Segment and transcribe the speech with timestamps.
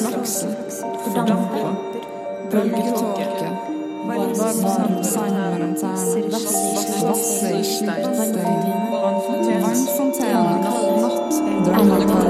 [0.00, 0.54] Flaksen,
[1.04, 1.74] fordamper,
[2.50, 3.50] bølgetåke,
[4.08, 5.76] varmsanderen,
[6.32, 7.64] vasser i
[8.92, 10.40] vannfontene,
[11.04, 11.32] natt,
[11.66, 12.29] drømmekalender.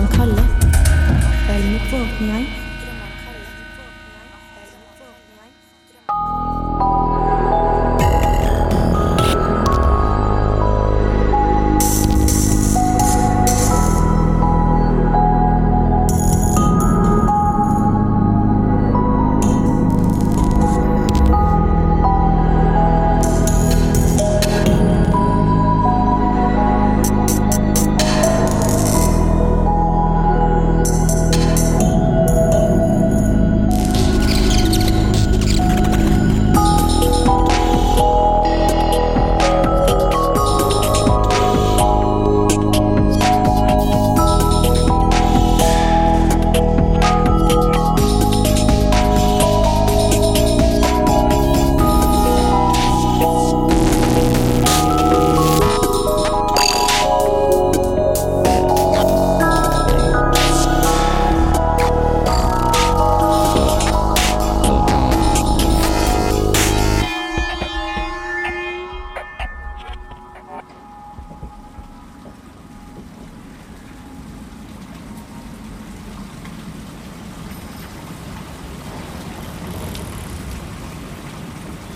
[0.00, 0.44] man kaller.
[1.48, 2.69] Vel mot våkning